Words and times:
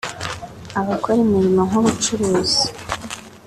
Abakora 0.79 1.19
imirimo 1.25 1.61
nk’ubucuruzi 1.69 2.63